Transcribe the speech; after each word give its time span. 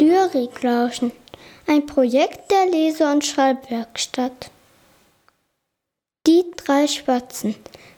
Lyrik 0.00 0.62
lauschen. 0.62 1.10
Ein 1.66 1.84
Projekt 1.84 2.52
der 2.52 2.66
Lese- 2.66 3.10
und 3.10 3.24
Schreibwerkstatt. 3.24 4.50
Die 6.24 6.44
drei 6.56 6.86
Spatzen 6.86 7.56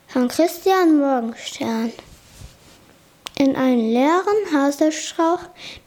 von 0.08 0.28
Christian 0.28 0.98
Morgenstern. 0.98 1.92
In 3.36 3.54
einem 3.54 3.92
leeren 3.92 4.52
Haselstrauch, 4.52 5.40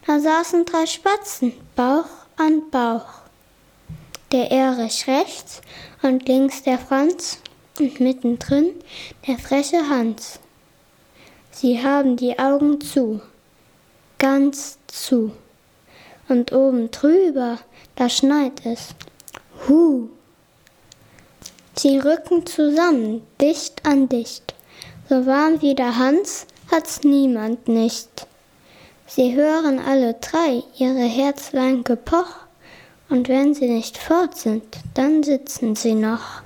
da 0.05 0.19
saßen 0.19 0.65
drei 0.65 0.85
Spatzen, 0.85 1.53
Bauch 1.75 2.05
an 2.37 2.69
Bauch. 2.69 3.23
Der 4.31 4.51
Erich 4.51 5.07
rechts 5.07 5.61
und 6.03 6.27
links 6.27 6.61
der 6.61 6.77
Franz 6.77 7.39
und 7.79 7.99
mittendrin 7.99 8.75
der 9.27 9.39
freche 9.39 9.89
Hans. 9.89 10.39
Sie 11.51 11.83
haben 11.83 12.17
die 12.17 12.37
Augen 12.37 12.79
zu, 12.81 13.19
ganz 14.19 14.77
zu. 14.87 15.31
Und 16.29 16.53
oben 16.53 16.89
drüber, 16.91 17.59
da 17.95 18.09
schneit 18.09 18.65
es. 18.65 18.89
Hu. 19.67 20.09
Sie 21.75 21.97
rücken 21.97 22.45
zusammen, 22.45 23.21
dicht 23.41 23.85
an 23.85 24.07
dicht. 24.07 24.53
So 25.09 25.25
warm 25.25 25.61
wie 25.61 25.75
der 25.75 25.97
Hans 25.97 26.45
hat's 26.71 27.03
niemand 27.03 27.67
nicht. 27.67 28.27
Sie 29.07 29.35
hören 29.35 29.79
alle 29.79 30.15
drei 30.15 30.63
ihre 30.77 31.03
Herzlein 31.03 31.83
gepoch, 31.83 32.35
und 33.09 33.27
wenn 33.29 33.53
sie 33.53 33.67
nicht 33.67 33.97
fort 33.97 34.37
sind, 34.37 34.63
dann 34.93 35.23
sitzen 35.23 35.75
sie 35.75 35.93
noch. 35.93 36.41